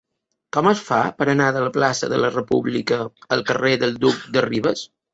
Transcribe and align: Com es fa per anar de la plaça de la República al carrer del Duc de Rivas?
Com 0.55 0.69
es 0.71 0.79
fa 0.87 1.01
per 1.19 1.27
anar 1.33 1.51
de 1.59 1.61
la 1.67 1.75
plaça 1.77 2.11
de 2.15 2.21
la 2.23 2.33
República 2.39 3.01
al 3.37 3.49
carrer 3.53 3.79
del 3.87 3.99
Duc 4.07 4.29
de 4.39 4.49
Rivas? 4.53 4.89